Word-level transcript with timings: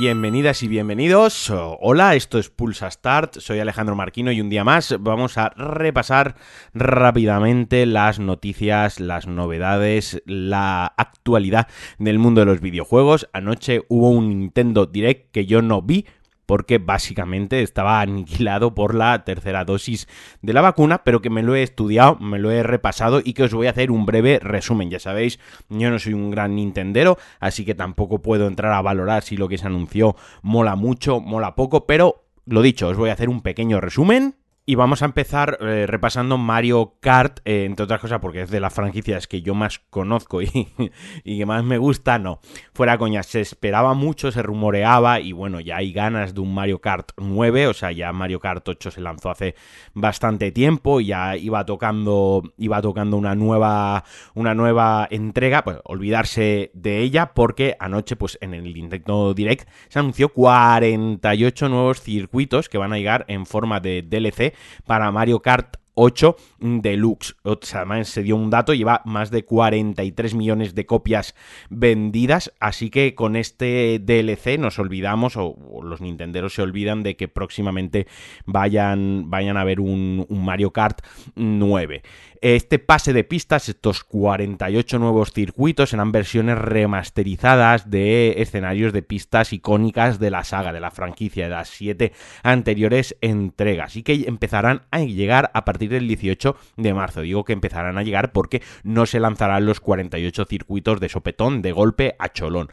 Bienvenidas 0.00 0.62
y 0.62 0.68
bienvenidos. 0.68 1.52
Hola, 1.52 2.14
esto 2.14 2.38
es 2.38 2.48
Pulsa 2.48 2.90
Start. 2.90 3.36
Soy 3.36 3.58
Alejandro 3.58 3.94
Marquino 3.96 4.32
y 4.32 4.40
un 4.40 4.48
día 4.48 4.64
más 4.64 4.96
vamos 4.98 5.36
a 5.36 5.50
repasar 5.50 6.36
rápidamente 6.72 7.84
las 7.84 8.18
noticias, 8.18 8.98
las 8.98 9.26
novedades, 9.26 10.22
la 10.24 10.86
actualidad 10.86 11.68
del 11.98 12.18
mundo 12.18 12.40
de 12.40 12.46
los 12.46 12.62
videojuegos. 12.62 13.28
Anoche 13.34 13.82
hubo 13.90 14.08
un 14.08 14.30
Nintendo 14.30 14.86
Direct 14.86 15.32
que 15.32 15.44
yo 15.44 15.60
no 15.60 15.82
vi 15.82 16.06
porque 16.50 16.78
básicamente 16.78 17.62
estaba 17.62 18.00
aniquilado 18.00 18.74
por 18.74 18.96
la 18.96 19.22
tercera 19.22 19.64
dosis 19.64 20.08
de 20.42 20.52
la 20.52 20.60
vacuna, 20.60 21.04
pero 21.04 21.22
que 21.22 21.30
me 21.30 21.44
lo 21.44 21.54
he 21.54 21.62
estudiado, 21.62 22.16
me 22.16 22.40
lo 22.40 22.50
he 22.50 22.64
repasado 22.64 23.20
y 23.24 23.34
que 23.34 23.44
os 23.44 23.54
voy 23.54 23.68
a 23.68 23.70
hacer 23.70 23.92
un 23.92 24.04
breve 24.04 24.40
resumen. 24.40 24.90
Ya 24.90 24.98
sabéis, 24.98 25.38
yo 25.68 25.92
no 25.92 26.00
soy 26.00 26.14
un 26.14 26.32
gran 26.32 26.56
Nintendero, 26.56 27.18
así 27.38 27.64
que 27.64 27.76
tampoco 27.76 28.20
puedo 28.20 28.48
entrar 28.48 28.72
a 28.72 28.82
valorar 28.82 29.22
si 29.22 29.36
lo 29.36 29.46
que 29.46 29.58
se 29.58 29.68
anunció 29.68 30.16
mola 30.42 30.74
mucho, 30.74 31.20
mola 31.20 31.54
poco, 31.54 31.86
pero 31.86 32.24
lo 32.46 32.62
dicho, 32.62 32.88
os 32.88 32.96
voy 32.96 33.10
a 33.10 33.12
hacer 33.12 33.28
un 33.28 33.42
pequeño 33.42 33.80
resumen 33.80 34.34
y 34.70 34.76
vamos 34.76 35.02
a 35.02 35.06
empezar 35.06 35.58
eh, 35.62 35.84
repasando 35.88 36.38
Mario 36.38 36.94
Kart, 37.00 37.40
eh, 37.44 37.64
entre 37.64 37.82
otras 37.82 38.00
cosas 38.00 38.20
porque 38.20 38.42
es 38.42 38.50
de 38.50 38.60
las 38.60 38.72
franquicias 38.72 39.26
que 39.26 39.42
yo 39.42 39.52
más 39.52 39.80
conozco 39.90 40.42
y, 40.42 40.48
y, 41.24 41.38
que 41.38 41.44
más 41.44 41.64
me 41.64 41.76
gusta, 41.76 42.20
no. 42.20 42.38
Fuera 42.72 42.96
coña, 42.96 43.24
se 43.24 43.40
esperaba 43.40 43.94
mucho, 43.94 44.30
se 44.30 44.42
rumoreaba 44.42 45.18
y 45.18 45.32
bueno, 45.32 45.58
ya 45.58 45.78
hay 45.78 45.92
ganas 45.92 46.34
de 46.34 46.40
un 46.42 46.54
Mario 46.54 46.80
Kart 46.80 47.10
9, 47.16 47.66
o 47.66 47.74
sea, 47.74 47.90
ya 47.90 48.12
Mario 48.12 48.38
Kart 48.38 48.68
8 48.68 48.92
se 48.92 49.00
lanzó 49.00 49.30
hace 49.30 49.56
bastante 49.92 50.52
tiempo, 50.52 51.00
ya 51.00 51.36
iba 51.36 51.66
tocando, 51.66 52.44
iba 52.56 52.80
tocando 52.80 53.16
una 53.16 53.34
nueva, 53.34 54.04
una 54.34 54.54
nueva 54.54 55.08
entrega, 55.10 55.64
pues 55.64 55.78
olvidarse 55.82 56.70
de 56.74 57.00
ella 57.00 57.34
porque 57.34 57.76
anoche 57.80 58.14
pues 58.14 58.38
en 58.40 58.54
el 58.54 58.72
Nintendo 58.72 59.34
Direct 59.34 59.68
se 59.88 59.98
anunció 59.98 60.28
48 60.28 61.68
nuevos 61.68 62.00
circuitos 62.00 62.68
que 62.68 62.78
van 62.78 62.92
a 62.92 62.98
llegar 62.98 63.24
en 63.26 63.46
forma 63.46 63.80
de 63.80 64.02
DLC 64.02 64.54
para 64.86 65.10
Mario 65.10 65.40
Kart 65.40 65.79
8 66.02 66.36
Deluxe. 66.60 67.34
O 67.42 67.58
además 67.74 68.08
se 68.08 68.22
dio 68.22 68.34
un 68.36 68.48
dato, 68.48 68.72
lleva 68.72 69.02
más 69.04 69.30
de 69.30 69.44
43 69.44 70.34
millones 70.34 70.74
de 70.74 70.86
copias 70.86 71.34
vendidas, 71.68 72.52
así 72.58 72.88
que 72.88 73.14
con 73.14 73.36
este 73.36 73.98
DLC 73.98 74.58
nos 74.58 74.78
olvidamos, 74.78 75.36
o, 75.36 75.56
los 75.82 76.00
nintenderos 76.00 76.54
se 76.54 76.62
olvidan 76.62 77.02
de 77.02 77.16
que 77.16 77.28
próximamente 77.28 78.06
vayan, 78.46 79.28
vayan 79.28 79.58
a 79.58 79.64
ver 79.64 79.80
un, 79.80 80.24
un 80.28 80.44
Mario 80.44 80.72
Kart 80.72 81.02
9. 81.34 82.02
Este 82.42 82.78
pase 82.78 83.12
de 83.12 83.22
pistas, 83.22 83.68
estos 83.68 84.02
48 84.02 84.98
nuevos 84.98 85.32
circuitos, 85.34 85.90
serán 85.90 86.10
versiones 86.10 86.56
remasterizadas 86.56 87.90
de 87.90 88.40
escenarios 88.40 88.94
de 88.94 89.02
pistas 89.02 89.52
icónicas 89.52 90.18
de 90.18 90.30
la 90.30 90.44
saga, 90.44 90.72
de 90.72 90.80
la 90.80 90.90
franquicia, 90.90 91.44
de 91.44 91.50
las 91.50 91.68
7 91.68 92.12
anteriores 92.42 93.14
entregas, 93.20 93.96
y 93.96 94.02
que 94.02 94.24
empezarán 94.26 94.86
a 94.90 95.00
llegar 95.00 95.50
a 95.52 95.66
partir 95.66 95.89
del 95.90 96.08
18 96.08 96.56
de 96.76 96.94
marzo. 96.94 97.20
Digo 97.20 97.44
que 97.44 97.52
empezarán 97.52 97.98
a 97.98 98.02
llegar 98.02 98.32
porque 98.32 98.62
no 98.82 99.06
se 99.06 99.20
lanzarán 99.20 99.66
los 99.66 99.80
48 99.80 100.46
circuitos 100.46 101.00
de 101.00 101.08
sopetón, 101.08 101.60
de 101.60 101.72
golpe 101.72 102.16
a 102.18 102.30
cholón. 102.30 102.70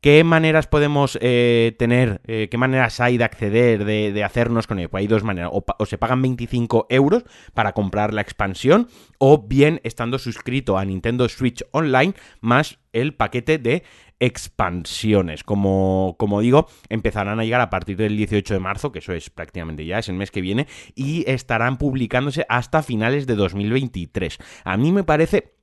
¿Qué 0.00 0.22
maneras 0.22 0.68
podemos 0.68 1.18
eh, 1.20 1.74
tener? 1.76 2.20
Eh, 2.28 2.46
¿Qué 2.48 2.56
maneras 2.56 3.00
hay 3.00 3.18
de 3.18 3.24
acceder, 3.24 3.84
de, 3.84 4.22
hacernos 4.22 4.68
con 4.68 4.78
ello? 4.78 4.88
Pues 4.88 5.00
hay 5.00 5.08
dos 5.08 5.24
maneras. 5.24 5.50
O, 5.52 5.86
se 5.86 5.98
pagan 5.98 6.22
25 6.22 6.86
euros 6.88 7.24
para 7.52 7.72
comprar 7.72 8.14
la 8.14 8.20
expansión, 8.20 8.86
o 9.18 9.42
bien 9.48 9.80
estando 9.82 10.20
suscrito 10.20 10.78
a 10.78 10.84
Nintendo 10.84 11.28
Switch 11.28 11.64
Online 11.72 12.14
más 12.40 12.78
el 12.92 13.14
paquete 13.14 13.58
de 13.58 13.82
expansiones. 14.20 15.44
Como, 15.44 16.16
como 16.18 16.40
digo, 16.40 16.68
empezarán 16.88 17.40
a 17.40 17.44
llegar 17.44 17.60
a 17.60 17.70
partir 17.70 17.96
del 17.96 18.16
18 18.16 18.54
de 18.54 18.60
marzo, 18.60 18.92
que 18.92 18.98
eso 18.98 19.12
es 19.12 19.30
prácticamente 19.30 19.84
ya, 19.84 19.98
es 19.98 20.08
el 20.08 20.16
mes 20.16 20.30
que 20.30 20.40
viene, 20.40 20.66
y 20.94 21.28
estarán 21.30 21.78
publicándose 21.78 22.46
hasta 22.48 22.82
finales 22.82 23.26
de 23.26 23.36
2023. 23.36 24.38
A 24.64 24.76
mí 24.76 24.92
me 24.92 25.04
parece 25.04 25.58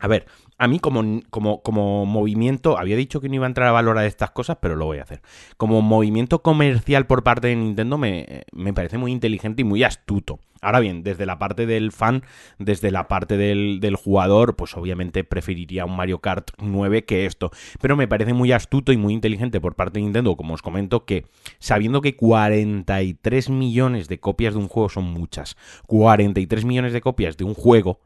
a 0.00 0.08
ver, 0.08 0.26
a 0.60 0.68
mí 0.68 0.78
como, 0.78 1.22
como, 1.30 1.62
como, 1.62 2.04
movimiento, 2.04 2.78
había 2.78 2.94
dicho 2.94 3.22
que 3.22 3.30
no 3.30 3.36
iba 3.36 3.46
a 3.46 3.48
entrar 3.48 3.68
a 3.68 3.72
valorar 3.72 4.04
estas 4.04 4.30
cosas, 4.32 4.58
pero 4.60 4.76
lo 4.76 4.84
voy 4.84 4.98
a 4.98 5.04
hacer. 5.04 5.22
Como 5.56 5.80
movimiento 5.80 6.42
comercial 6.42 7.06
por 7.06 7.22
parte 7.22 7.48
de 7.48 7.56
Nintendo 7.56 7.96
me, 7.96 8.42
me 8.52 8.74
parece 8.74 8.98
muy 8.98 9.10
inteligente 9.10 9.62
y 9.62 9.64
muy 9.64 9.84
astuto. 9.84 10.38
Ahora 10.60 10.80
bien, 10.80 11.02
desde 11.02 11.24
la 11.24 11.38
parte 11.38 11.64
del 11.64 11.92
fan, 11.92 12.24
desde 12.58 12.90
la 12.90 13.08
parte 13.08 13.38
del, 13.38 13.80
del, 13.80 13.96
jugador, 13.96 14.54
pues 14.54 14.76
obviamente 14.76 15.24
preferiría 15.24 15.86
un 15.86 15.96
Mario 15.96 16.18
Kart 16.18 16.50
9 16.58 17.06
que 17.06 17.24
esto. 17.24 17.50
Pero 17.80 17.96
me 17.96 18.06
parece 18.06 18.34
muy 18.34 18.52
astuto 18.52 18.92
y 18.92 18.98
muy 18.98 19.14
inteligente 19.14 19.62
por 19.62 19.76
parte 19.76 19.98
de 19.98 20.04
Nintendo, 20.04 20.36
como 20.36 20.52
os 20.52 20.60
comento, 20.60 21.06
que 21.06 21.24
sabiendo 21.58 22.02
que 22.02 22.16
43 22.16 23.48
millones 23.48 24.08
de 24.08 24.20
copias 24.20 24.52
de 24.52 24.60
un 24.60 24.68
juego 24.68 24.90
son 24.90 25.04
muchas, 25.04 25.56
43 25.86 26.66
millones 26.66 26.92
de 26.92 27.00
copias 27.00 27.38
de 27.38 27.44
un 27.44 27.54
juego 27.54 28.00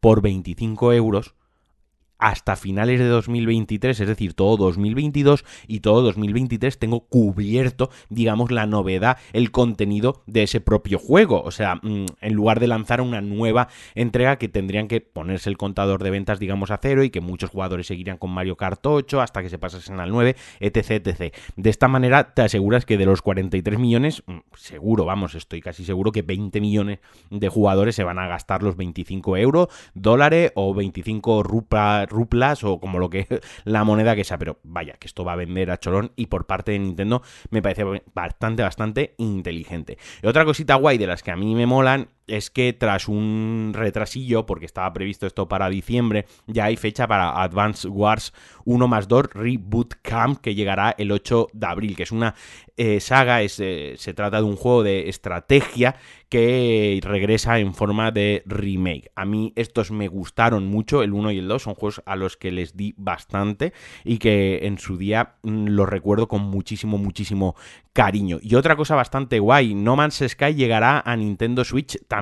por 0.00 0.22
25 0.22 0.92
euros, 0.92 1.36
hasta 2.20 2.56
finales 2.56 2.98
de 2.98 3.06
2023, 3.06 3.98
es 3.98 4.06
decir, 4.06 4.34
todo 4.34 4.56
2022 4.58 5.44
y 5.66 5.80
todo 5.80 6.02
2023 6.02 6.78
tengo 6.78 7.00
cubierto, 7.00 7.90
digamos, 8.08 8.50
la 8.50 8.66
novedad, 8.66 9.18
el 9.32 9.50
contenido 9.50 10.22
de 10.26 10.44
ese 10.44 10.60
propio 10.60 10.98
juego. 10.98 11.42
O 11.42 11.50
sea, 11.50 11.76
mm, 11.76 12.06
en 12.20 12.34
lugar 12.34 12.60
de 12.60 12.68
lanzar 12.68 13.00
una 13.00 13.20
nueva 13.20 13.68
entrega 13.94 14.36
que 14.36 14.48
tendrían 14.48 14.86
que 14.86 15.00
ponerse 15.00 15.48
el 15.50 15.56
contador 15.56 16.02
de 16.02 16.10
ventas, 16.10 16.38
digamos, 16.38 16.70
a 16.70 16.78
cero 16.80 17.02
y 17.02 17.10
que 17.10 17.20
muchos 17.20 17.50
jugadores 17.50 17.86
seguirían 17.86 18.18
con 18.18 18.30
Mario 18.30 18.56
Kart 18.56 18.84
8 18.84 19.20
hasta 19.20 19.42
que 19.42 19.48
se 19.48 19.58
pasasen 19.58 20.00
al 20.00 20.10
9, 20.10 20.36
etc, 20.60 21.06
etc. 21.06 21.34
De 21.56 21.70
esta 21.70 21.88
manera 21.88 22.34
te 22.34 22.42
aseguras 22.42 22.84
que 22.84 22.98
de 22.98 23.06
los 23.06 23.22
43 23.22 23.78
millones, 23.78 24.22
mm, 24.26 24.38
seguro, 24.54 25.06
vamos, 25.06 25.34
estoy 25.34 25.60
casi 25.60 25.84
seguro 25.84 26.12
que 26.12 26.22
20 26.22 26.60
millones 26.60 26.98
de 27.30 27.48
jugadores 27.48 27.94
se 27.94 28.04
van 28.04 28.18
a 28.18 28.28
gastar 28.28 28.62
los 28.62 28.76
25 28.76 29.36
euros, 29.38 29.68
dólares 29.94 30.52
o 30.54 30.74
25 30.74 31.42
rupas 31.42 32.09
ruplas 32.10 32.64
o 32.64 32.78
como 32.80 32.98
lo 32.98 33.08
que 33.08 33.26
la 33.64 33.84
moneda 33.84 34.14
que 34.14 34.24
sea, 34.24 34.38
pero 34.38 34.58
vaya, 34.62 34.94
que 34.94 35.06
esto 35.06 35.24
va 35.24 35.32
a 35.32 35.36
vender 35.36 35.70
a 35.70 35.78
cholón 35.78 36.12
y 36.16 36.26
por 36.26 36.46
parte 36.46 36.72
de 36.72 36.78
Nintendo 36.78 37.22
me 37.50 37.62
parece 37.62 37.84
bastante, 38.14 38.62
bastante 38.62 39.14
inteligente. 39.18 39.98
Otra 40.22 40.44
cosita 40.44 40.74
guay 40.74 40.98
de 40.98 41.06
las 41.06 41.22
que 41.22 41.30
a 41.30 41.36
mí 41.36 41.54
me 41.54 41.66
molan 41.66 42.08
es 42.30 42.50
que 42.50 42.72
tras 42.72 43.08
un 43.08 43.72
retrasillo, 43.74 44.46
porque 44.46 44.66
estaba 44.66 44.92
previsto 44.92 45.26
esto 45.26 45.48
para 45.48 45.68
diciembre, 45.68 46.26
ya 46.46 46.64
hay 46.66 46.76
fecha 46.76 47.06
para 47.06 47.42
Advance 47.42 47.88
Wars 47.88 48.32
1 48.64 48.88
más 48.88 49.08
2 49.08 49.34
Reboot 49.34 49.94
Camp 50.02 50.40
que 50.40 50.54
llegará 50.54 50.94
el 50.96 51.12
8 51.12 51.48
de 51.52 51.66
abril, 51.66 51.96
que 51.96 52.04
es 52.04 52.12
una 52.12 52.34
eh, 52.76 53.00
saga, 53.00 53.42
es, 53.42 53.58
eh, 53.60 53.94
se 53.98 54.14
trata 54.14 54.38
de 54.38 54.44
un 54.44 54.56
juego 54.56 54.82
de 54.82 55.08
estrategia 55.08 55.96
que 56.28 57.00
regresa 57.02 57.58
en 57.58 57.74
forma 57.74 58.10
de 58.12 58.42
remake. 58.46 59.10
A 59.16 59.24
mí 59.24 59.52
estos 59.56 59.90
me 59.90 60.08
gustaron 60.08 60.66
mucho, 60.66 61.02
el 61.02 61.12
1 61.12 61.32
y 61.32 61.38
el 61.38 61.48
2 61.48 61.62
son 61.62 61.74
juegos 61.74 62.02
a 62.06 62.16
los 62.16 62.36
que 62.36 62.52
les 62.52 62.76
di 62.76 62.94
bastante 62.96 63.72
y 64.04 64.18
que 64.18 64.60
en 64.62 64.78
su 64.78 64.96
día 64.96 65.34
mm, 65.42 65.66
los 65.66 65.88
recuerdo 65.88 66.28
con 66.28 66.42
muchísimo, 66.42 66.98
muchísimo 66.98 67.56
cariño. 67.92 68.38
Y 68.40 68.54
otra 68.54 68.76
cosa 68.76 68.94
bastante 68.94 69.40
guay, 69.40 69.74
No 69.74 69.96
Man's 69.96 70.22
Sky 70.26 70.54
llegará 70.54 71.02
a 71.04 71.16
Nintendo 71.16 71.64
Switch 71.64 71.98
también 72.06 72.19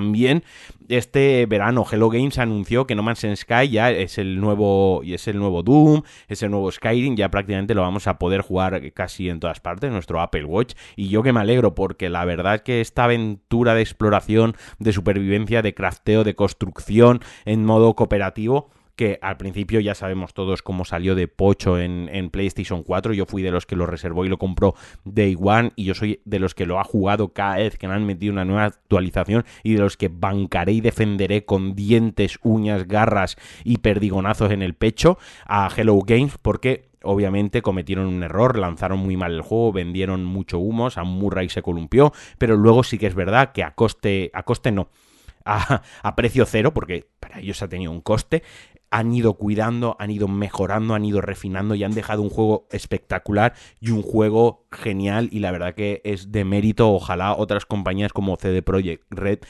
este 0.88 1.46
verano. 1.46 1.84
Hello 1.90 2.08
Games 2.10 2.38
anunció 2.38 2.86
que 2.86 2.94
No 2.94 3.02
Man's 3.02 3.26
Sky 3.36 3.68
ya 3.70 3.90
es 3.90 4.18
el 4.18 4.40
nuevo 4.40 5.02
y 5.04 5.14
es 5.14 5.28
el 5.28 5.38
nuevo 5.38 5.62
Doom, 5.62 6.02
es 6.28 6.42
el 6.42 6.50
nuevo 6.50 6.70
Skyrim, 6.70 7.16
ya 7.16 7.30
prácticamente 7.30 7.74
lo 7.74 7.82
vamos 7.82 8.06
a 8.06 8.18
poder 8.18 8.40
jugar 8.40 8.92
casi 8.92 9.28
en 9.28 9.40
todas 9.40 9.60
partes, 9.60 9.90
nuestro 9.90 10.20
Apple 10.20 10.44
Watch. 10.44 10.74
Y 10.96 11.08
yo 11.08 11.22
que 11.22 11.32
me 11.32 11.40
alegro 11.40 11.74
porque 11.74 12.08
la 12.08 12.24
verdad 12.24 12.60
que 12.60 12.80
esta 12.80 13.04
aventura 13.04 13.74
de 13.74 13.82
exploración, 13.82 14.54
de 14.78 14.92
supervivencia, 14.92 15.62
de 15.62 15.74
crafteo, 15.74 16.24
de 16.24 16.34
construcción 16.34 17.20
en 17.44 17.64
modo 17.64 17.94
cooperativo, 17.94 18.70
que 18.98 19.20
al 19.22 19.36
principio 19.36 19.78
ya 19.78 19.94
sabemos 19.94 20.34
todos 20.34 20.60
cómo 20.60 20.84
salió 20.84 21.14
de 21.14 21.28
pocho 21.28 21.78
en, 21.78 22.30
PlayStation 22.30 22.82
4. 22.82 23.12
Yo 23.12 23.26
fui 23.26 23.42
de 23.42 23.52
los 23.52 23.64
que 23.64 23.76
lo 23.76 23.86
reservó 23.86 24.24
y 24.24 24.28
lo 24.28 24.38
compró 24.38 24.74
Day 25.04 25.36
One 25.40 25.70
y 25.76 25.84
yo 25.84 25.94
soy 25.94 26.20
de 26.24 26.40
los 26.40 26.52
que 26.56 26.66
lo 26.66 26.80
ha 26.80 26.84
jugado 26.84 27.32
cada 27.32 27.58
vez 27.58 27.78
que 27.78 27.86
me 27.86 27.94
han 27.94 28.04
metido 28.04 28.32
una 28.32 28.44
nueva 28.44 28.64
actualización 28.64 29.44
y 29.62 29.74
de 29.74 29.78
los 29.78 29.96
que 29.96 30.08
bancaré 30.08 30.72
y 30.72 30.80
defenderé 30.80 31.44
con 31.44 31.76
dientes, 31.76 32.40
uñas, 32.42 32.88
garras 32.88 33.36
y 33.62 33.78
perdigonazos 33.78 34.50
en 34.50 34.62
el 34.62 34.74
pecho 34.74 35.16
a 35.46 35.70
Hello 35.74 36.00
Games 36.04 36.36
porque 36.42 36.88
obviamente 37.04 37.62
cometieron 37.62 38.06
un 38.06 38.24
error, 38.24 38.58
lanzaron 38.58 38.98
muy 38.98 39.16
mal 39.16 39.32
el 39.32 39.42
juego, 39.42 39.72
vendieron 39.72 40.24
mucho 40.24 40.58
humo, 40.58 40.90
Sam 40.90 41.06
Murray 41.06 41.48
se 41.48 41.62
columpió, 41.62 42.12
pero 42.36 42.56
luego 42.56 42.82
sí 42.82 42.98
que 42.98 43.06
es 43.06 43.14
verdad 43.14 43.52
que 43.52 43.62
a 43.62 43.76
coste, 43.76 44.32
a 44.34 44.42
coste 44.42 44.72
no, 44.72 44.88
a, 45.44 45.82
a, 46.02 46.16
precio 46.16 46.44
cero, 46.46 46.74
porque 46.74 47.06
para 47.20 47.38
ellos 47.38 47.62
ha 47.62 47.68
tenido 47.68 47.92
un 47.92 48.00
coste, 48.00 48.42
han 48.90 49.12
ido 49.12 49.34
cuidando, 49.34 49.96
han 49.98 50.10
ido 50.10 50.28
mejorando, 50.28 50.94
han 50.94 51.04
ido 51.04 51.20
refinando 51.20 51.74
y 51.74 51.84
han 51.84 51.92
dejado 51.92 52.22
un 52.22 52.30
juego 52.30 52.66
espectacular 52.70 53.54
y 53.80 53.90
un 53.90 54.02
juego 54.02 54.66
genial 54.70 55.28
y 55.32 55.40
la 55.40 55.50
verdad 55.50 55.74
que 55.74 56.00
es 56.04 56.32
de 56.32 56.44
mérito. 56.44 56.90
Ojalá 56.90 57.34
otras 57.36 57.66
compañías 57.66 58.12
como 58.12 58.36
CD 58.36 58.62
Projekt 58.62 59.04
Red 59.10 59.40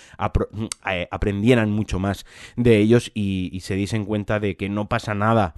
eh, 0.91 1.09
aprendieran 1.11 1.71
mucho 1.71 1.99
más 1.99 2.27
de 2.57 2.79
ellos 2.79 3.11
y, 3.15 3.51
y 3.53 3.61
se 3.61 3.75
diesen 3.75 4.05
cuenta 4.05 4.41
de 4.41 4.57
que 4.57 4.69
no 4.69 4.89
pasa 4.89 5.15
nada 5.15 5.55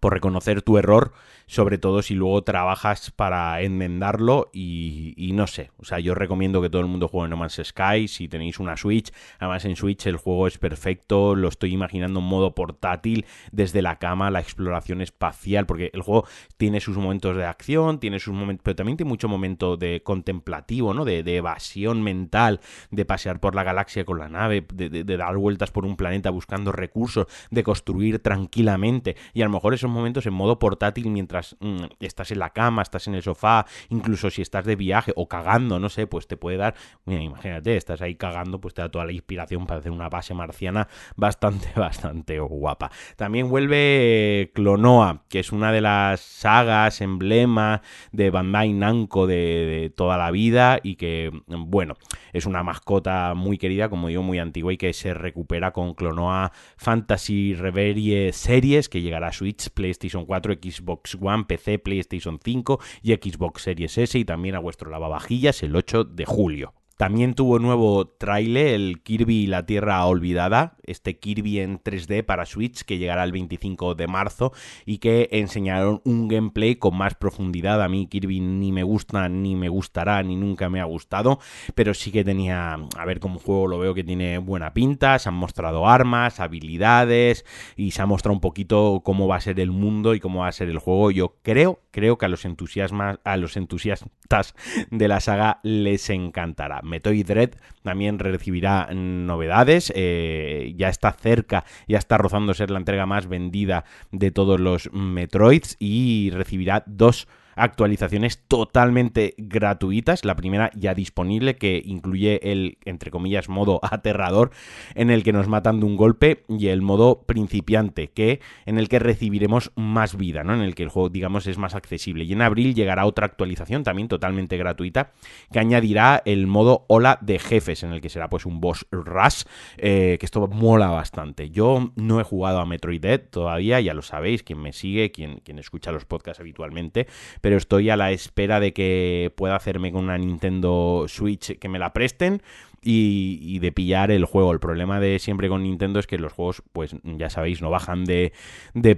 por 0.00 0.12
reconocer 0.12 0.62
tu 0.62 0.78
error 0.78 1.12
sobre 1.46 1.78
todo 1.78 2.02
si 2.02 2.14
luego 2.14 2.42
trabajas 2.42 3.12
para 3.12 3.60
enmendarlo 3.62 4.50
y, 4.52 5.30
no 5.34 5.46
sé, 5.46 5.70
o 5.76 5.84
sea, 5.84 6.00
yo 6.00 6.14
recomiendo 6.14 6.60
que 6.60 6.68
todo 6.68 6.82
el 6.82 6.88
mundo 6.88 7.08
juegue 7.08 7.28
No 7.28 7.36
Man's 7.36 7.60
Sky. 7.62 8.08
Si 8.08 8.28
tenéis 8.28 8.58
una 8.58 8.76
Switch, 8.76 9.12
además 9.38 9.64
en 9.64 9.76
Switch 9.76 10.06
el 10.06 10.16
juego 10.16 10.48
es 10.48 10.58
perfecto, 10.58 11.34
lo 11.34 11.48
estoy 11.48 11.72
imaginando 11.72 12.20
en 12.20 12.26
modo 12.26 12.54
portátil, 12.54 13.26
desde 13.52 13.80
la 13.80 13.98
cama, 13.98 14.30
la 14.30 14.40
exploración 14.40 15.00
espacial, 15.00 15.66
porque 15.66 15.90
el 15.92 16.02
juego 16.02 16.26
tiene 16.56 16.80
sus 16.80 16.96
momentos 16.96 17.36
de 17.36 17.44
acción, 17.44 18.00
tiene 18.00 18.18
sus 18.18 18.34
momentos, 18.34 18.64
pero 18.64 18.76
también 18.76 18.96
tiene 18.96 19.08
mucho 19.08 19.28
momento 19.28 19.76
de 19.76 20.02
contemplativo, 20.02 20.94
¿no? 20.94 21.04
De, 21.04 21.36
evasión 21.36 22.02
mental, 22.02 22.60
de 22.90 23.04
pasear 23.04 23.40
por 23.40 23.54
la 23.54 23.62
galaxia 23.62 24.04
con 24.04 24.18
la 24.18 24.28
nave, 24.28 24.66
de, 24.72 24.88
de 24.88 25.16
dar 25.16 25.36
vueltas 25.36 25.70
por 25.70 25.84
un 25.84 25.96
planeta 25.96 26.30
buscando 26.30 26.72
recursos, 26.72 27.26
de 27.50 27.62
construir 27.62 28.20
tranquilamente, 28.20 29.16
y 29.34 29.42
a 29.42 29.44
lo 29.44 29.50
mejor 29.50 29.74
momentos 29.90 30.26
en 30.26 30.34
modo 30.34 30.58
portátil 30.58 31.10
mientras 31.10 31.56
Mm, 31.60 31.84
estás 32.00 32.30
en 32.30 32.38
la 32.38 32.50
cama, 32.50 32.82
estás 32.82 33.06
en 33.08 33.14
el 33.14 33.22
sofá, 33.22 33.66
incluso 33.88 34.30
si 34.30 34.42
estás 34.42 34.64
de 34.64 34.76
viaje 34.76 35.12
o 35.16 35.28
cagando, 35.28 35.78
no 35.78 35.88
sé, 35.88 36.06
pues 36.06 36.26
te 36.26 36.36
puede 36.36 36.56
dar, 36.56 36.74
imagínate, 37.06 37.76
estás 37.76 38.02
ahí 38.02 38.14
cagando, 38.14 38.60
pues 38.60 38.74
te 38.74 38.82
da 38.82 38.90
toda 38.90 39.04
la 39.04 39.12
inspiración 39.12 39.66
para 39.66 39.80
hacer 39.80 39.92
una 39.92 40.08
base 40.08 40.34
marciana 40.34 40.88
bastante, 41.16 41.68
bastante 41.76 42.38
guapa. 42.40 42.90
También 43.16 43.48
vuelve 43.48 44.50
Clonoa, 44.54 45.24
que 45.28 45.40
es 45.40 45.52
una 45.52 45.72
de 45.72 45.80
las 45.80 46.20
sagas, 46.20 47.00
emblema 47.00 47.82
de 48.12 48.30
Bandai 48.30 48.72
Namco 48.72 49.26
de, 49.26 49.92
toda 49.96 50.18
la 50.18 50.30
vida 50.30 50.78
y 50.82 50.96
que, 50.96 51.30
bueno, 51.46 51.94
es 52.32 52.46
una 52.46 52.62
mascota 52.62 53.34
muy 53.34 53.58
querida, 53.58 53.88
como 53.88 54.08
digo, 54.08 54.22
muy 54.22 54.38
antigua 54.38 54.72
y 54.72 54.76
que 54.76 54.92
se 54.92 55.14
recupera 55.14 55.72
con 55.72 55.94
Clonoa 55.94 56.52
Fantasy 56.76 57.54
Reverie 57.54 58.32
Series, 58.32 58.88
que 58.88 59.00
llegará 59.00 59.28
a 59.28 59.32
Switch, 59.32 59.70
PlayStation 59.76 60.26
4, 60.26 60.54
Xbox 60.54 61.16
One 61.20 61.44
PC, 61.44 61.78
PlayStation 61.78 62.40
5 62.42 62.80
y 63.02 63.14
Xbox 63.14 63.62
Series 63.62 63.98
S 63.98 64.18
y 64.18 64.24
también 64.24 64.56
a 64.56 64.60
vuestro 64.60 64.90
lavavajillas 64.90 65.62
el 65.62 65.76
8 65.76 66.04
de 66.04 66.24
julio. 66.24 66.74
También 66.96 67.34
tuvo 67.34 67.58
nuevo 67.58 68.06
trailer 68.06 68.68
el 68.68 69.02
Kirby 69.02 69.42
y 69.42 69.46
la 69.46 69.66
Tierra 69.66 70.02
Olvidada, 70.06 70.76
este 70.86 71.18
Kirby 71.18 71.60
en 71.60 71.78
3D 71.78 72.24
para 72.24 72.46
Switch 72.46 72.84
que 72.84 72.96
llegará 72.96 73.22
el 73.24 73.32
25 73.32 73.94
de 73.94 74.06
marzo 74.06 74.52
y 74.86 74.96
que 74.96 75.28
enseñaron 75.32 76.00
un 76.04 76.26
gameplay 76.26 76.76
con 76.76 76.96
más 76.96 77.14
profundidad. 77.14 77.82
A 77.82 77.88
mí 77.88 78.06
Kirby 78.06 78.40
ni 78.40 78.72
me 78.72 78.82
gusta, 78.82 79.28
ni 79.28 79.56
me 79.56 79.68
gustará, 79.68 80.22
ni 80.22 80.36
nunca 80.36 80.70
me 80.70 80.80
ha 80.80 80.84
gustado, 80.84 81.38
pero 81.74 81.92
sí 81.92 82.10
que 82.10 82.24
tenía, 82.24 82.78
a 82.96 83.04
ver 83.04 83.20
como 83.20 83.40
juego 83.40 83.66
lo 83.66 83.78
veo 83.78 83.92
que 83.92 84.02
tiene 84.02 84.38
buena 84.38 84.72
pinta, 84.72 85.18
se 85.18 85.28
han 85.28 85.34
mostrado 85.34 85.86
armas, 85.86 86.40
habilidades 86.40 87.44
y 87.76 87.90
se 87.90 88.00
ha 88.00 88.06
mostrado 88.06 88.32
un 88.32 88.40
poquito 88.40 89.02
cómo 89.04 89.28
va 89.28 89.36
a 89.36 89.40
ser 89.42 89.60
el 89.60 89.70
mundo 89.70 90.14
y 90.14 90.20
cómo 90.20 90.40
va 90.40 90.48
a 90.48 90.52
ser 90.52 90.70
el 90.70 90.78
juego. 90.78 91.10
Yo 91.10 91.36
creo, 91.42 91.80
creo 91.90 92.16
que 92.16 92.24
a 92.24 92.28
los, 92.30 92.46
a 92.46 93.36
los 93.36 93.56
entusiastas 93.58 94.54
de 94.90 95.08
la 95.08 95.20
saga 95.20 95.60
les 95.62 96.08
encantará. 96.08 96.80
Metroid 96.86 97.26
Dread 97.26 97.50
también 97.82 98.18
recibirá 98.18 98.88
novedades, 98.94 99.92
eh, 99.94 100.72
ya 100.76 100.88
está 100.88 101.12
cerca, 101.12 101.64
ya 101.86 101.98
está 101.98 102.16
rozando 102.16 102.54
ser 102.54 102.70
la 102.70 102.78
entrega 102.78 103.06
más 103.06 103.26
vendida 103.26 103.84
de 104.12 104.30
todos 104.30 104.58
los 104.58 104.90
Metroids 104.92 105.76
y 105.78 106.30
recibirá 106.30 106.82
dos 106.86 107.28
actualizaciones 107.56 108.44
totalmente 108.46 109.34
gratuitas. 109.38 110.24
La 110.24 110.36
primera 110.36 110.70
ya 110.74 110.94
disponible 110.94 111.56
que 111.56 111.82
incluye 111.84 112.52
el, 112.52 112.78
entre 112.84 113.10
comillas, 113.10 113.48
modo 113.48 113.80
aterrador 113.82 114.50
en 114.94 115.10
el 115.10 115.24
que 115.24 115.32
nos 115.32 115.48
matan 115.48 115.80
de 115.80 115.86
un 115.86 115.96
golpe 115.96 116.44
y 116.48 116.68
el 116.68 116.82
modo 116.82 117.22
principiante 117.22 118.08
que 118.08 118.40
en 118.66 118.78
el 118.78 118.88
que 118.88 118.98
recibiremos 118.98 119.72
más 119.74 120.16
vida, 120.16 120.44
¿no? 120.44 120.54
En 120.54 120.60
el 120.60 120.74
que 120.74 120.82
el 120.84 120.88
juego, 120.88 121.08
digamos, 121.08 121.46
es 121.46 121.58
más 121.58 121.74
accesible. 121.74 122.24
Y 122.24 122.32
en 122.32 122.42
abril 122.42 122.74
llegará 122.74 123.06
otra 123.06 123.26
actualización 123.26 123.82
también 123.82 124.08
totalmente 124.08 124.56
gratuita 124.56 125.12
que 125.50 125.58
añadirá 125.58 126.22
el 126.24 126.46
modo 126.46 126.84
ola 126.88 127.18
de 127.22 127.38
jefes 127.38 127.82
en 127.82 127.92
el 127.92 128.00
que 128.00 128.08
será 128.08 128.28
pues 128.28 128.46
un 128.46 128.60
boss 128.60 128.86
rush 128.90 129.44
eh, 129.78 130.16
que 130.18 130.26
esto 130.26 130.46
mola 130.46 130.88
bastante. 130.88 131.50
Yo 131.50 131.92
no 131.96 132.20
he 132.20 132.24
jugado 132.24 132.60
a 132.60 132.66
Metroid 132.66 133.00
Dead 133.00 133.20
todavía, 133.20 133.80
ya 133.80 133.94
lo 133.94 134.02
sabéis, 134.02 134.42
quien 134.42 134.60
me 134.60 134.72
sigue, 134.72 135.10
quien, 135.10 135.40
quien 135.40 135.58
escucha 135.58 135.92
los 135.92 136.04
podcasts 136.04 136.40
habitualmente, 136.40 137.06
pero 137.46 137.58
estoy 137.58 137.90
a 137.90 137.96
la 137.96 138.10
espera 138.10 138.58
de 138.58 138.72
que 138.72 139.32
pueda 139.36 139.54
hacerme 139.54 139.92
con 139.92 140.02
una 140.02 140.18
Nintendo 140.18 141.04
Switch 141.06 141.56
que 141.60 141.68
me 141.68 141.78
la 141.78 141.92
presten 141.92 142.42
y, 142.82 143.58
de 143.58 143.72
pillar 143.72 144.10
el 144.10 144.24
juego. 144.24 144.52
El 144.52 144.60
problema 144.60 145.00
de 145.00 145.18
siempre 145.18 145.48
con 145.48 145.62
Nintendo 145.62 145.98
es 145.98 146.06
que 146.06 146.18
los 146.18 146.32
juegos, 146.32 146.62
pues 146.72 146.94
ya 147.02 147.30
sabéis, 147.30 147.62
no 147.62 147.70
bajan 147.70 148.04
de, 148.04 148.32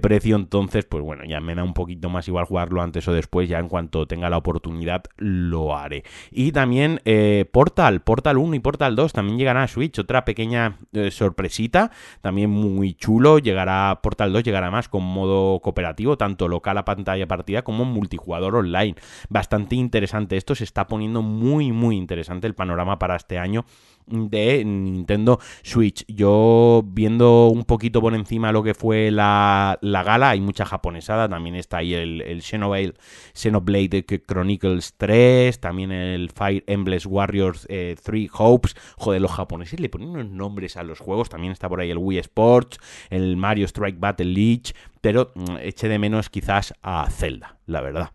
precio, 0.01 0.35
entonces, 0.35 0.85
pues 0.85 1.03
bueno, 1.03 1.23
ya 1.25 1.39
me 1.39 1.55
da 1.55 1.63
un 1.63 1.73
poquito 1.73 2.09
más 2.09 2.27
igual 2.27 2.45
jugarlo 2.45 2.81
antes 2.81 3.07
o 3.07 3.13
después, 3.13 3.49
ya 3.49 3.59
en 3.59 3.67
cuanto 3.67 4.07
tenga 4.07 4.29
la 4.29 4.37
oportunidad 4.37 5.03
lo 5.17 5.75
haré. 5.75 6.03
Y 6.31 6.51
también 6.51 7.01
eh, 7.05 7.45
Portal, 7.51 8.01
Portal 8.01 8.37
1 8.37 8.55
y 8.55 8.59
Portal 8.59 8.95
2 8.95 9.13
también 9.13 9.37
llegará 9.37 9.63
a 9.63 9.67
Switch, 9.67 9.97
otra 9.99 10.25
pequeña 10.25 10.77
eh, 10.93 11.11
sorpresita, 11.11 11.91
también 12.21 12.49
muy 12.49 12.93
chulo, 12.93 13.39
llegará 13.39 13.99
Portal 14.01 14.33
2, 14.33 14.43
llegará 14.43 14.71
más 14.71 14.89
con 14.89 15.03
modo 15.03 15.59
cooperativo, 15.61 16.17
tanto 16.17 16.47
local 16.47 16.77
a 16.77 16.85
pantalla 16.85 17.27
partida 17.27 17.63
como 17.63 17.85
multijugador 17.85 18.55
online. 18.55 18.95
Bastante 19.29 19.75
interesante, 19.75 20.37
esto 20.37 20.55
se 20.55 20.63
está 20.63 20.87
poniendo 20.87 21.21
muy, 21.21 21.71
muy 21.71 21.97
interesante 21.97 22.47
el 22.47 22.55
panorama 22.55 22.99
para 22.99 23.15
este 23.15 23.37
año 23.37 23.65
de 24.09 24.63
Nintendo 24.65 25.39
Switch. 25.61 26.05
Yo 26.07 26.83
viendo 26.85 27.47
un 27.47 27.63
poquito 27.63 28.01
por 28.01 28.13
encima 28.15 28.51
lo 28.51 28.63
que 28.63 28.73
fue 28.73 29.11
la, 29.11 29.79
gala, 29.81 30.31
hay 30.31 30.41
mucha 30.41 30.65
japonesada, 30.65 31.29
también 31.29 31.55
está 31.55 31.77
ahí 31.77 31.93
el, 31.93 32.21
el 32.21 32.41
Xenoblade, 32.41 34.05
Chronicles 34.25 34.95
3, 34.97 35.59
también 35.59 35.91
el 35.91 36.29
Fire 36.29 36.63
Emblem 36.67 36.99
Warriors 37.05 37.67
3 37.67 37.67
eh, 37.69 38.29
Hopes. 38.37 38.75
Joder, 38.97 39.21
los 39.21 39.31
japoneses 39.31 39.79
le 39.79 39.89
ponen 39.89 40.09
unos 40.09 40.29
nombres 40.29 40.77
a 40.77 40.83
los 40.83 40.99
juegos, 40.99 41.29
también 41.29 41.53
está 41.53 41.69
por 41.69 41.79
ahí 41.79 41.91
el 41.91 41.97
Wii 41.97 42.19
Sports, 42.19 42.79
el 43.09 43.37
Mario 43.37 43.65
Strike 43.65 43.99
Battle 43.99 44.25
League, 44.25 44.73
pero 45.01 45.31
mm, 45.35 45.57
eche 45.61 45.87
de 45.87 45.99
menos 45.99 46.29
quizás 46.29 46.73
a 46.81 47.07
Zelda, 47.09 47.57
la 47.65 47.81
verdad. 47.81 48.11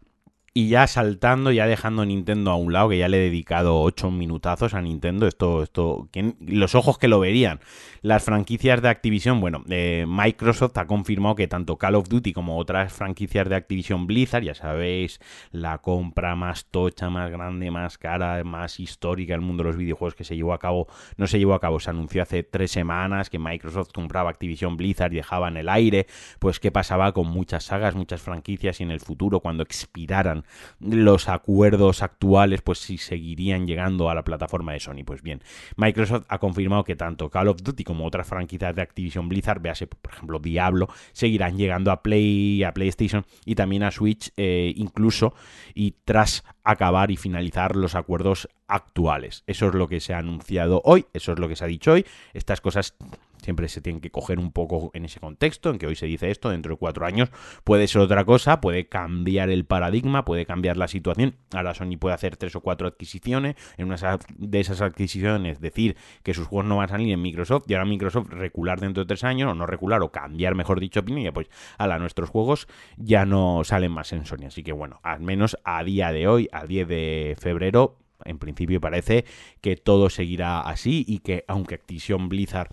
Y 0.57 0.69
ya 0.69 0.87
saltando, 0.87 1.51
ya 1.51 1.67
dejando 1.67 2.07
Nintendo 2.07 2.53
a 2.53 2.55
un 2.55 2.73
lado, 2.73 2.91
que 2.91 2.99
ya 2.99 3.09
le 3.09 3.17
he 3.17 3.21
dedicado 3.23 3.81
ocho 3.81 4.13
minutazos 4.13 4.73
a 4.75 4.81
Nintendo, 4.81 5.27
esto, 5.27 5.65
esto, 5.65 6.09
los 6.39 6.77
ojos 6.77 6.97
que 6.97 7.09
lo 7.09 7.19
verían. 7.19 7.59
Las 8.03 8.23
franquicias 8.23 8.81
de 8.81 8.89
Activision, 8.89 9.41
bueno, 9.41 9.65
eh, 9.69 10.05
Microsoft 10.07 10.79
ha 10.79 10.87
confirmado 10.87 11.35
que 11.35 11.49
tanto 11.49 11.77
Call 11.77 11.97
of 11.97 12.09
Duty 12.09 12.33
como 12.33 12.57
otras 12.57 12.93
franquicias 12.93 13.49
de 13.49 13.57
Activision 13.57 14.07
Blizzard, 14.07 14.45
ya 14.45 14.55
sabéis, 14.55 15.19
la 15.51 15.79
compra 15.79 16.37
más 16.37 16.67
tocha, 16.67 17.11
más 17.11 17.33
grande, 17.33 17.73
más 17.73 17.99
cara, 17.99 18.45
más 18.45 18.79
histórica 18.79 19.33
del 19.33 19.41
mundo 19.41 19.65
de 19.65 19.71
los 19.71 19.77
videojuegos 19.77 20.15
que 20.15 20.23
se 20.23 20.37
llevó 20.37 20.53
a 20.53 20.61
cabo, 20.61 20.87
no 21.17 21.27
se 21.27 21.41
llevó 21.41 21.55
a 21.55 21.61
cabo, 21.61 21.81
se 21.81 21.91
anunció 21.91 22.23
hace 22.23 22.45
tres 22.45 22.71
semanas 22.71 23.29
que 23.29 23.41
Microsoft 23.41 23.91
compraba 23.93 24.31
Activision 24.31 24.77
Blizzard 24.77 25.15
y 25.15 25.17
dejaba 25.17 25.49
en 25.49 25.57
el 25.57 25.69
aire, 25.69 26.07
pues 26.39 26.61
qué 26.61 26.71
pasaba 26.71 27.11
con 27.11 27.27
muchas 27.27 27.65
sagas, 27.65 27.97
muchas 27.97 28.23
franquicias 28.23 28.79
y 28.79 28.85
en 28.85 28.93
el 28.93 29.01
futuro, 29.01 29.41
cuando 29.41 29.65
expiraran 29.65 30.44
los 30.81 31.29
acuerdos 31.29 32.03
actuales, 32.03 32.63
pues 32.63 32.79
si 32.79 32.99
seguirían 32.99 33.67
llegando 33.67 34.11
a 34.11 34.15
la 34.15 34.25
plataforma 34.25 34.73
de 34.73 34.81
Sony. 34.81 35.05
Pues 35.05 35.23
bien, 35.23 35.43
Microsoft 35.77 36.25
ha 36.29 36.39
confirmado 36.39 36.85
que 36.85 36.97
tanto 36.97 37.31
Call 37.31 37.49
of 37.49 37.63
Duty 37.63 37.85
como 37.85 38.07
otras 38.07 38.27
franquicias 38.27 38.75
de 38.75 38.83
Activision 38.83 39.29
Blizzard, 39.29 39.61
véase 39.61 39.87
por 39.87 40.13
ejemplo 40.13 40.39
Diablo, 40.39 40.89
seguirán 41.13 41.57
llegando 41.57 41.91
a 41.91 42.03
Play, 42.03 42.63
a 42.65 42.73
PlayStation 42.73 43.25
y 43.45 43.55
también 43.55 43.83
a 43.83 43.91
Switch, 43.91 44.33
eh, 44.37 44.73
incluso 44.77 45.35
y 45.75 45.97
tras 46.05 46.45
acabar 46.63 47.11
y 47.11 47.17
finalizar 47.17 47.77
los 47.77 47.95
acuerdos 47.95 48.49
actuales. 48.67 49.45
Eso 49.47 49.69
es 49.69 49.75
lo 49.75 49.89
que 49.89 50.01
se 50.01 50.15
ha 50.15 50.19
anunciado 50.19 50.81
hoy, 50.85 51.07
eso 51.13 51.33
es 51.33 51.39
lo 51.39 51.49
que 51.49 51.57
se 51.57 51.65
ha 51.65 51.69
dicho 51.69 51.93
hoy. 51.93 52.07
Estas 52.33 52.61
cosas 52.61 52.97
siempre 53.45 53.69
se 53.69 53.81
tienen 53.81 54.01
que 54.01 54.11
coger 54.11 54.39
un 54.39 54.53
poco 54.53 54.91
en 54.95 55.05
ese 55.05 55.21
contexto, 55.21 55.71
en 55.71 55.79
que 55.79 55.87
hoy 55.87 55.97
se 55.97 56.07
dice 56.07 56.31
esto, 56.31 56.51
dentro 56.51 56.75
de 56.75 56.79
cuatro 56.79 57.07
años 57.07 57.31
puede 57.65 57.87
ser 57.87 58.03
otra 58.03 58.25
cosa, 58.25 58.61
puede 58.61 58.87
cambiar 58.89 59.51
el 59.51 59.65
paradigma, 59.65 60.25
puede 60.25 60.47
cambiar 60.47 60.77
la 60.77 60.89
situación. 60.89 61.37
Ahora 61.53 61.75
Sony 61.75 61.97
puede 61.99 62.15
hacer 62.15 62.37
tres 62.37 62.57
o 62.57 62.61
cuatro 62.61 62.89
adquisiciones, 62.89 63.57
en 63.77 63.87
una 63.87 63.97
de 64.37 64.61
esas 64.61 64.81
adquisiciones 64.81 65.61
decir 65.61 65.97
que 66.23 66.35
sus 66.35 66.47
juegos 66.47 66.67
no 66.67 66.77
van 66.77 66.87
a 66.87 66.89
salir 66.89 67.13
en 67.13 67.23
Microsoft 67.23 67.65
y 67.69 67.75
ahora 67.75 67.85
Microsoft 67.85 68.29
recular 68.31 68.81
dentro 68.81 69.05
de 69.05 69.09
tres 69.09 69.25
años, 69.25 69.51
o 69.51 69.55
no 69.55 69.67
recular, 69.67 70.03
o 70.03 70.11
cambiar, 70.11 70.55
mejor 70.55 70.81
dicho, 70.81 71.01
opinión, 71.01 71.27
y 71.27 71.31
pues 71.31 71.49
a 71.79 71.87
nuestros 71.99 72.31
juegos 72.31 72.67
ya 72.97 73.25
no 73.25 73.63
salen 73.65 73.93
más 73.93 74.13
en 74.13 74.27
Sony. 74.27 74.47
Así 74.47 74.63
que 74.63 74.73
bueno, 74.73 75.01
al 75.03 75.21
menos 75.21 75.57
a 75.65 75.85
día 75.85 76.13
de 76.13 76.27
hoy, 76.27 76.49
a 76.53 76.67
10 76.67 76.89
de 76.89 77.37
febrero, 77.39 77.99
en 78.25 78.39
principio 78.39 78.81
parece 78.81 79.25
que 79.61 79.77
todo 79.77 80.09
seguirá 80.11 80.61
así 80.61 81.05
y 81.07 81.19
que 81.19 81.45
aunque 81.49 81.75
Activision 81.75 82.29
Blizzard 82.29 82.71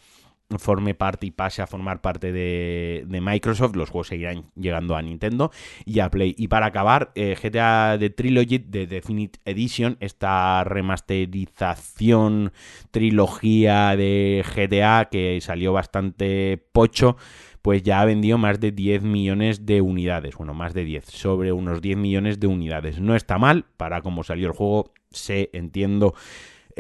forme 0.58 0.94
parte 0.94 1.26
y 1.26 1.32
pase 1.32 1.62
a 1.62 1.68
formar 1.68 2.02
parte 2.02 2.32
de, 2.32 3.06
Microsoft, 3.22 3.76
los 3.76 3.90
juegos 3.90 4.08
seguirán 4.08 4.46
llegando 4.56 4.96
a 4.96 5.02
Nintendo 5.02 5.52
y 5.86 6.00
a 6.00 6.10
Play. 6.10 6.36
Y 6.38 6.48
para 6.48 6.68
acabar, 6.68 7.12
eh, 7.16 7.36
GTA 7.42 7.98
The 8.00 8.10
Trilogy 8.10 8.60
de 8.60 8.88
Definite 8.88 9.40
Edition, 9.46 9.98
esta 10.00 10.64
remasterización, 10.64 12.52
trilogía 12.92 13.96
de 13.96 14.44
GTA 14.56 15.10
que 15.10 15.40
salió 15.42 15.74
bastante 15.74 16.64
pocho 16.72 17.18
pues 17.62 17.84
ya 17.84 18.02
ha 18.02 18.06
vendido 18.06 18.38
más 18.38 18.60
de 18.60 18.72
10 18.72 19.04
millones 19.04 19.66
de 19.66 19.82
unidades. 19.82 20.36
Bueno, 20.36 20.54
más 20.54 20.74
de 20.74 20.84
10, 20.84 21.06
sobre 21.06 21.52
unos 21.52 21.82
10 21.82 21.98
millones 21.98 22.40
de 22.40 22.48
unidades. 22.48 23.00
No 23.00 23.16
está 23.16 23.38
mal, 23.38 23.66
para 23.78 24.02
cómo 24.02 24.24
salió 24.24 24.48
el 24.48 24.54
juego, 24.54 24.92
sé, 25.12 25.50
entiendo 25.54 26.16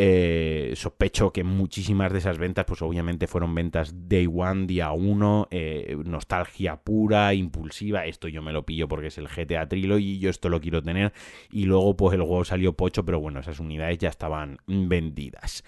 eh, 0.03 0.73
sospecho 0.75 1.31
que 1.31 1.43
muchísimas 1.43 2.11
de 2.11 2.17
esas 2.17 2.39
ventas, 2.39 2.65
pues 2.65 2.81
obviamente 2.81 3.27
fueron 3.27 3.53
ventas 3.53 4.09
day 4.09 4.25
one, 4.25 4.65
día 4.65 4.91
uno, 4.93 5.47
eh, 5.51 5.95
nostalgia 6.05 6.77
pura, 6.77 7.35
impulsiva. 7.35 8.07
Esto 8.07 8.27
yo 8.27 8.41
me 8.41 8.51
lo 8.51 8.65
pillo 8.65 8.87
porque 8.87 9.07
es 9.07 9.19
el 9.19 9.27
GTA 9.27 9.67
Trilogy 9.67 10.13
y 10.13 10.17
yo 10.17 10.31
esto 10.31 10.49
lo 10.49 10.59
quiero 10.59 10.81
tener. 10.81 11.13
Y 11.51 11.65
luego, 11.65 11.95
pues 11.95 12.15
el 12.15 12.23
juego 12.23 12.43
salió 12.45 12.73
pocho, 12.73 13.05
pero 13.05 13.19
bueno, 13.19 13.41
esas 13.41 13.59
unidades 13.59 13.99
ya 13.99 14.09
estaban 14.09 14.57
vendidas. 14.65 15.63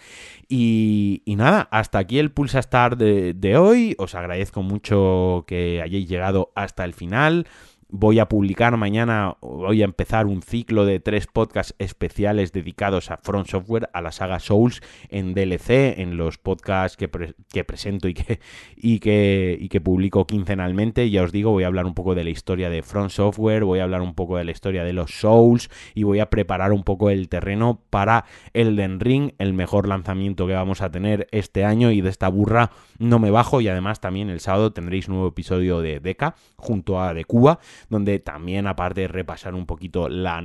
Y, 0.49 1.21
nada, 1.27 1.67
hasta 1.69 1.99
aquí 1.99 2.17
el 2.17 2.31
Pulsa 2.31 2.57
Star 2.57 2.97
de, 2.97 3.35
de 3.35 3.55
hoy. 3.57 3.93
Os 3.99 4.15
agradezco 4.15 4.63
mucho 4.63 5.45
que 5.45 5.79
hayáis 5.79 6.09
llegado 6.09 6.51
hasta 6.55 6.85
el 6.85 6.95
final. 6.95 7.45
Voy 7.95 8.17
a 8.17 8.27
publicar 8.27 8.75
mañana, 8.75 9.37
voy 9.39 9.83
a 9.83 9.85
empezar 9.85 10.25
un 10.25 10.41
ciclo 10.41 10.83
de 10.83 10.99
tres 10.99 11.27
podcasts 11.27 11.75
especiales 11.77 12.51
dedicados 12.51 13.11
a 13.11 13.17
Front 13.17 13.45
Software, 13.45 13.87
a 13.93 14.01
la 14.01 14.11
saga 14.11 14.39
Souls 14.39 14.81
en 15.09 15.35
DLC, 15.35 15.99
en 15.99 16.17
los 16.17 16.39
podcasts 16.39 16.97
que, 16.97 17.07
presento 17.07 18.07
y 18.07 18.15
que, 18.15 18.39
y, 18.75 18.97
que, 18.97 19.55
y 19.61 19.69
que 19.69 19.79
publico 19.79 20.25
quincenalmente. 20.25 21.07
Ya 21.11 21.21
os 21.21 21.31
digo, 21.31 21.51
voy 21.51 21.65
a 21.65 21.67
hablar 21.67 21.85
un 21.85 21.93
poco 21.93 22.15
de 22.15 22.23
la 22.23 22.31
historia 22.31 22.71
de 22.71 22.81
Front 22.81 23.11
Software, 23.11 23.63
voy 23.63 23.77
a 23.77 23.83
hablar 23.83 24.01
un 24.01 24.15
poco 24.15 24.37
de 24.37 24.45
la 24.45 24.51
historia 24.51 24.83
de 24.83 24.93
los 24.93 25.11
Souls 25.11 25.69
y 25.93 26.01
voy 26.01 26.19
a 26.19 26.31
preparar 26.31 26.71
un 26.71 26.81
poco 26.81 27.11
el 27.11 27.29
terreno 27.29 27.83
para 27.91 28.25
Elden 28.53 29.01
Ring, 29.01 29.33
el 29.37 29.53
mejor 29.53 29.87
lanzamiento 29.87 30.47
que 30.47 30.53
vamos 30.53 30.81
a 30.81 30.89
tener 30.89 31.27
este 31.29 31.63
año 31.63 31.91
y 31.91 32.01
de 32.01 32.09
esta 32.09 32.27
burra 32.27 32.71
no 32.97 33.19
me 33.19 33.29
bajo 33.29 33.61
y 33.61 33.67
además 33.67 33.99
también 33.99 34.31
el 34.31 34.39
sábado 34.39 34.73
tendréis 34.73 35.09
nuevo 35.09 35.27
episodio 35.27 35.81
de 35.81 35.99
Deca 35.99 36.33
junto 36.55 36.99
a 36.99 37.13
De 37.13 37.23
Cuba 37.25 37.59
donde 37.89 38.19
también, 38.19 38.67
aparte 38.67 39.01
de 39.01 39.07
repasar 39.07 39.55
un 39.55 39.65
poquito 39.65 40.09
la, 40.09 40.37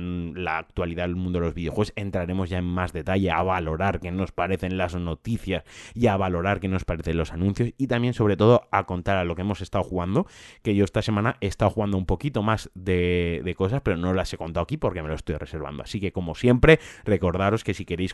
actualidad 0.57 1.03
del 1.03 1.15
mundo 1.15 1.39
de 1.39 1.45
los 1.45 1.53
videojuegos, 1.53 1.93
entraremos 1.95 2.49
ya 2.49 2.57
en 2.57 2.65
más 2.65 2.93
detalle 2.93 3.31
a 3.31 3.41
valorar 3.43 3.99
qué 3.99 4.11
nos 4.11 4.31
parecen 4.31 4.77
las 4.77 4.95
noticias 4.95 5.63
y 5.93 6.07
a 6.07 6.17
valorar 6.17 6.59
qué 6.59 6.67
nos 6.67 6.85
parecen 6.85 7.17
los 7.17 7.33
anuncios 7.33 7.71
y 7.77 7.87
también, 7.87 8.13
sobre 8.13 8.37
todo, 8.37 8.67
a 8.71 8.85
contar 8.85 9.17
a 9.17 9.23
lo 9.23 9.35
que 9.35 9.41
hemos 9.41 9.61
estado 9.61 9.83
jugando, 9.83 10.25
que 10.61 10.75
yo 10.75 10.83
esta 10.83 11.01
semana 11.01 11.37
he 11.41 11.47
estado 11.47 11.71
jugando 11.71 11.97
un 11.97 12.05
poquito 12.05 12.43
más 12.43 12.69
de, 12.75 13.41
de 13.43 13.55
cosas, 13.55 13.81
pero 13.81 13.97
no 13.97 14.13
las 14.13 14.33
he 14.33 14.37
contado 14.37 14.63
aquí 14.63 14.77
porque 14.77 15.01
me 15.01 15.09
lo 15.09 15.15
estoy 15.15 15.35
reservando. 15.35 15.83
Así 15.83 15.99
que, 15.99 16.11
como 16.11 16.35
siempre, 16.35 16.79
recordaros 17.05 17.63
que 17.63 17.73
si 17.73 17.85
queréis 17.85 18.13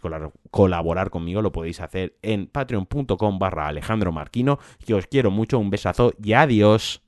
colaborar 0.51 1.09
conmigo, 1.09 1.41
lo 1.41 1.51
podéis 1.51 1.81
hacer 1.81 2.17
en 2.21 2.47
patreon.com 2.47 3.39
barra 3.39 3.67
Alejandro 3.67 4.11
Marquino, 4.11 4.59
que 4.85 4.93
os 4.93 5.07
quiero 5.07 5.31
mucho, 5.31 5.59
un 5.59 5.69
besazo 5.69 6.13
y 6.21 6.33
adiós. 6.33 7.01